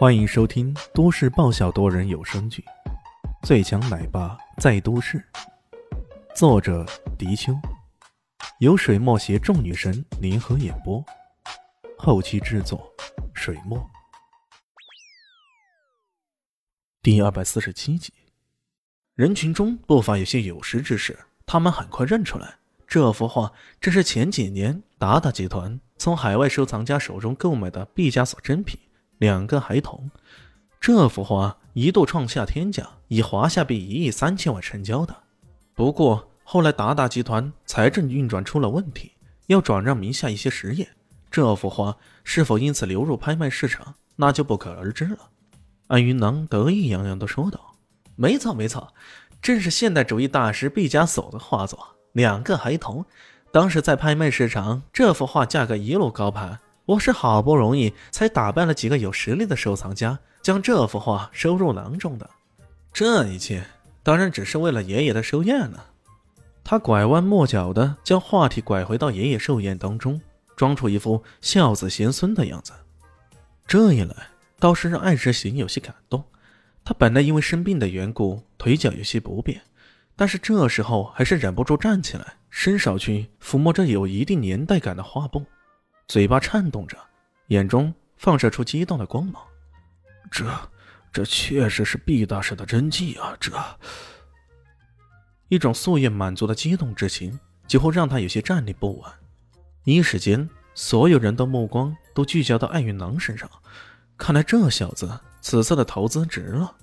[0.00, 2.64] 欢迎收听都市爆笑多人有声剧
[3.46, 5.18] 《最强奶爸在都市》，
[6.34, 6.86] 作者：
[7.18, 7.52] 迪秋，
[8.60, 11.04] 由水墨携众女神联合演播，
[11.98, 12.90] 后期制作：
[13.34, 13.78] 水墨。
[17.02, 18.10] 第二百四十七集，
[19.14, 22.54] 人群中不乏有些有识之士，他们很快认出来，
[22.88, 28.80] 这幅画正是前几年达达集团从海外收藏家手中购买的毕加索真品。
[29.20, 30.10] 两个孩童，
[30.80, 35.14] 这幅画一度创下天价，以华夏币一亿三千万成交的。
[35.74, 39.12] 不过后来达达集团财政运转出了问题，
[39.48, 40.88] 要转让名下一些实业，
[41.30, 41.94] 这幅画
[42.24, 45.18] 是否因此流入拍卖市场，那就不可而知了。
[45.88, 47.76] 安云囊得意洋洋地说道
[48.16, 48.94] ：“没错，没错，
[49.42, 51.78] 正是现代主义大师毕加索的画作。
[52.12, 53.04] 两个孩童，
[53.52, 56.58] 当时在拍卖市场，这幅画价格一路高攀。”
[56.90, 62.28] 我是好不容易才打败了几个有实力的收藏家，将这幅画收入囊中的。
[62.92, 63.64] 这一切
[64.02, 65.86] 当然只是为了爷爷的寿宴了。
[66.64, 70.20] 他拐弯抹角的将话题拐回到爷爷寿宴当中，
[70.56, 72.72] 装出一副孝子贤孙的样子。
[73.68, 74.12] 这一来
[74.58, 76.24] 倒是让艾之行有些感动。
[76.82, 79.62] 他本来因为生病的缘故，腿脚有些不便，
[80.16, 85.46] 但是这时候还是忍不住站起来，伸手去抚摸着有一定年代感的画布。
[86.10, 86.98] 嘴巴颤动着，
[87.50, 89.40] 眼中放射出激动的光芒。
[90.28, 90.44] 这，
[91.12, 93.36] 这确实是毕大师的真迹啊！
[93.38, 93.52] 这，
[95.46, 97.38] 一种夙愿满足的激动之情，
[97.68, 99.08] 几乎让他有些站立不稳。
[99.84, 103.48] 一时间，所有人的目光都聚焦到艾云囊身上。
[104.18, 106.74] 看来这小子此次的投资值了，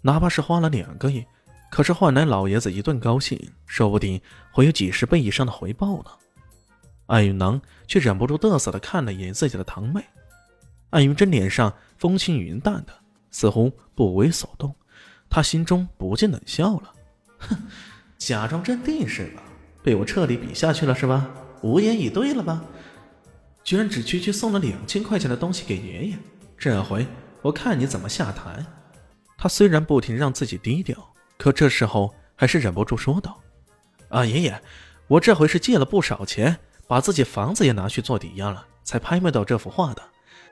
[0.00, 1.22] 哪怕是花了两个亿，
[1.70, 4.18] 可是换来老爷子一顿高兴，说不定
[4.50, 6.10] 会有几十倍以上的回报呢。
[7.06, 10.04] 艾云囊却忍不住得瑟的看了一眼自己的堂妹，
[10.90, 12.92] 艾云真脸上风轻云淡的，
[13.30, 14.74] 似乎不为所动。
[15.28, 16.92] 他心中不禁冷笑了
[17.38, 17.56] ：“哼，
[18.18, 19.42] 假装镇定是吧？
[19.82, 21.30] 被我彻底比下去了是吧？
[21.62, 22.64] 无言以对了吧？
[23.62, 26.18] 居然只区区送了两千块钱的东西给爷爷，
[26.58, 27.06] 这回
[27.42, 28.64] 我看你怎么下台！”
[29.38, 33.40] 他虽然不停让自己低调，可这时候还是忍不住说道
[34.08, 34.60] ：“啊，爷爷，
[35.06, 40.02] 我这回是借了不少钱。”把自己房子也拿去做抵押了，才拍卖到这幅画的，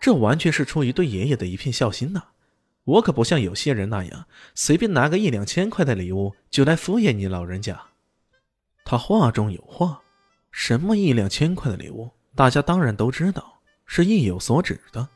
[0.00, 2.22] 这完全是出于对爷爷的一片孝心呐！
[2.84, 7.80] 我可不像有些人那样，随便拿个一两千块的礼物就来敷衍你老人家。
[8.84, 10.00] 他话中有话，
[10.52, 15.08] 什么一两千块的礼物，大家当然都知道，是意有所指的。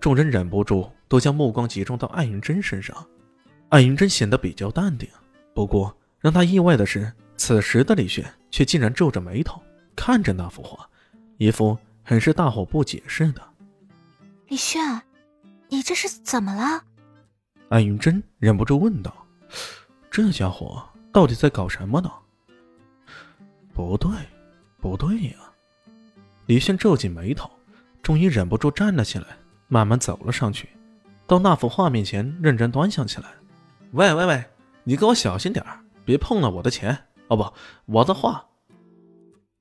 [0.00, 3.06] 众人忍不住都将目光集中到艾云珍身上，
[3.68, 5.06] 艾云珍显得比较淡定。
[5.54, 9.60] 不过让他意外的是，此时的李炫却竟然皱着眉头。
[10.00, 10.88] 看着那幅画，
[11.36, 13.42] 一副很是大惑不解似的。
[14.48, 14.80] 李炫，
[15.68, 16.82] 你这是怎么了？
[17.68, 19.14] 安云珍忍不住问道
[20.10, 22.10] ：“这家伙到底在搞什么呢？”
[23.76, 24.10] 不对，
[24.80, 25.36] 不对呀！
[26.46, 27.50] 李炫皱紧眉头，
[28.02, 29.26] 终于忍不住站了起来，
[29.68, 30.66] 慢慢走了上去，
[31.26, 33.28] 到那幅画面前认真端详起来。
[33.92, 34.42] “喂喂喂，
[34.82, 35.62] 你给我小心点
[36.06, 36.96] 别碰了我的钱
[37.28, 37.52] 哦，不，
[37.84, 38.42] 我的画。”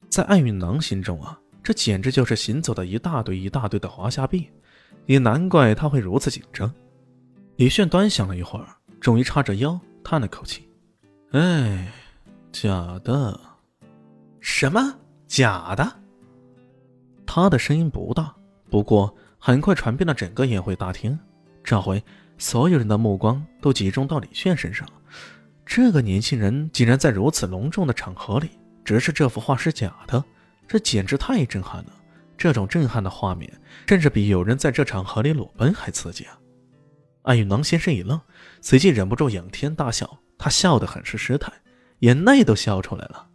[0.09, 4.50] 在艾云囊心中啊，这简直就是行走的一大堆一大堆的华夏币，
[5.06, 6.74] 也难怪他会如此紧张。
[7.58, 8.66] 李炫端详了一会儿，
[9.00, 10.68] 终于叉着腰叹了口气
[11.31, 11.92] ：“哎，
[12.52, 13.40] 假的，
[14.40, 16.00] 什么假的？”
[17.28, 18.34] 他的声音不大，
[18.69, 21.18] 不过很快传遍了整个宴会大厅。
[21.64, 22.03] 这回
[22.40, 24.88] 所有人的目光都集中到李炫身上，
[25.66, 28.50] 这个年轻人竟然在如此隆重的场合里。
[28.84, 30.23] 只是这幅画是假的，
[30.67, 31.94] 这简直太震撼了！
[32.38, 33.51] 这种震撼的画面，
[33.88, 36.38] 甚至比有人在这场河里裸奔还刺激啊！
[37.23, 38.19] 艾雨囊先生一愣，
[38.62, 41.51] 随即忍不住仰天大笑，他笑得很是失态，
[42.00, 43.28] 眼泪都笑出来了。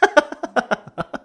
[0.00, 0.22] 哈哈
[0.54, 1.20] 哈哈哈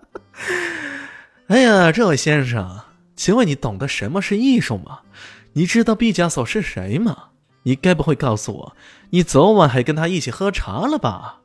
[1.48, 2.82] 哎呀，这位先生，
[3.16, 5.02] 请问你懂得什么是艺术吗？
[5.54, 7.30] 你知道毕加索是谁吗？
[7.64, 8.76] 你该不会告诉我，
[9.12, 11.42] 你昨晚还跟他一起喝茶了吧？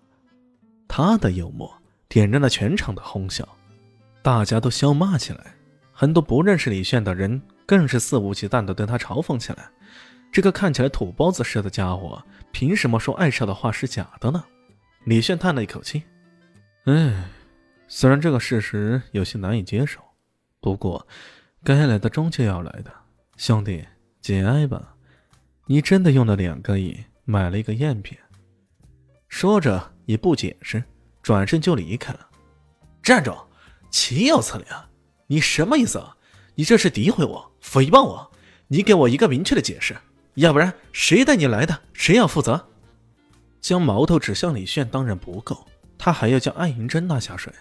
[0.88, 1.75] 他的幽默。
[2.08, 3.46] 点燃了全场的哄笑，
[4.22, 5.54] 大家都笑骂起来。
[5.92, 9.68] 很多不认识李炫的人更是肆无忌惮地对他嘲讽起来。
[10.30, 12.22] 这个看起来土包子似的家伙，
[12.52, 14.44] 凭什么说艾少的话是假的呢？
[15.04, 16.02] 李炫叹了一口气
[16.84, 17.24] ：“唉，
[17.88, 20.00] 虽然这个事实有些难以接受，
[20.60, 21.06] 不过
[21.64, 22.92] 该来的终究要来的。
[23.36, 23.86] 兄弟，
[24.20, 24.94] 节哀吧。
[25.66, 28.18] 你真的用了两个亿买了一个赝品。”
[29.28, 30.82] 说着也不解释。
[31.26, 32.20] 转身就离开了。
[33.02, 33.36] 站住！
[33.90, 34.88] 岂有此理啊！
[35.26, 36.16] 你什么意思啊？
[36.54, 38.30] 你这是诋毁我、诽谤我！
[38.68, 39.96] 你给我一个明确的解释，
[40.34, 42.68] 要不然谁带你来的，谁要负责。
[43.60, 45.66] 将矛头指向李炫当然不够，
[45.98, 47.52] 他还要将艾云珍拉下水。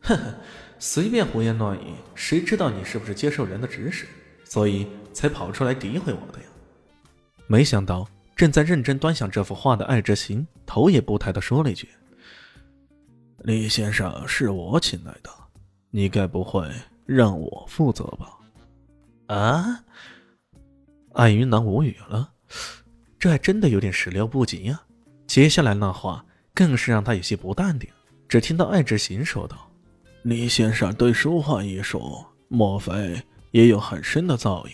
[0.00, 0.34] 哼哼，
[0.80, 4.08] 随便胡言乱语，谁知道你是不是接受人的指使，
[4.44, 6.46] 所以才跑出来诋毁我的呀？
[7.46, 11.88] 没想到正在认真端详这幅画的艾之行，头也不抬的说了一句
[13.38, 15.30] ：“李先生是我请来的，
[15.90, 16.68] 你该不会
[17.06, 18.38] 让我负责吧？”
[19.34, 19.84] 啊！
[21.12, 22.30] 艾云南无语了，
[23.18, 24.80] 这还真的有点始料不及呀。
[25.26, 26.24] 接下来那话
[26.54, 27.88] 更是让他有些不淡定。
[28.28, 29.70] 只听到艾之行说道
[30.22, 34.70] ：“李先生对书画艺术，莫非也有很深的造诣？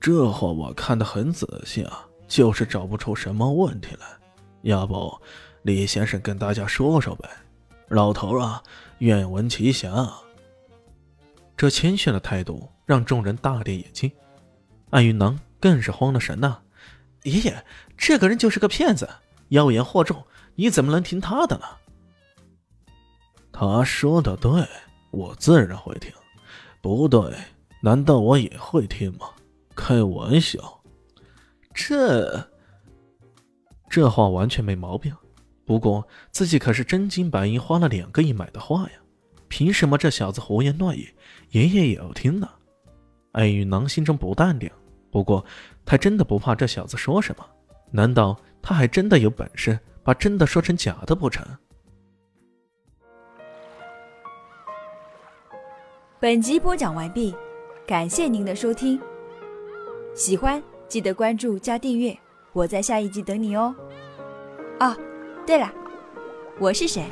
[0.00, 4.06] 这话我看得很仔细啊，就是找不出什么问题来。
[4.62, 5.12] 要不，
[5.62, 7.28] 李先生跟大家说说呗？
[7.90, 8.62] 老头啊，
[8.98, 10.10] 愿闻其详。”
[11.56, 14.10] 这谦逊的态度让众人大跌眼镜，
[14.88, 16.58] 艾云囊更是慌了神呐！
[17.24, 17.62] 爷爷，
[17.98, 19.06] 这个人就是个骗子，
[19.48, 21.64] 妖言惑众，你怎么能听他的呢？
[23.52, 24.66] 他说的对，
[25.10, 26.10] 我自然会听。
[26.80, 27.36] 不对，
[27.82, 29.28] 难道我也会听吗？
[29.76, 30.80] 开玩笑，
[31.74, 32.48] 这
[33.90, 35.14] 这话完全没毛病。
[35.70, 38.90] 不过自己可是真金白银花了两个亿买的画呀。
[39.46, 41.14] 凭什么这小子胡言乱语，
[41.50, 42.50] 爷爷也要听呢？
[43.30, 44.68] 艾雨囊心中不淡定，
[45.12, 45.44] 不过
[45.84, 47.46] 他真的不怕这小子说什么？
[47.92, 51.46] 难道他还真的有本事把真的说成假的不成？
[56.18, 57.32] 本集播讲完毕，
[57.86, 59.00] 感谢您的收听。
[60.16, 62.18] 喜欢记得关注加订阅，
[62.52, 63.72] 我在下一集等你哦。
[64.80, 64.96] 啊，
[65.50, 65.68] 对了，
[66.60, 67.02] 我是谁？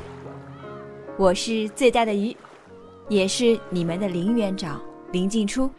[1.17, 2.33] 我是最大的鱼，
[3.09, 4.81] 也是你们的林园长
[5.11, 5.69] 林静初。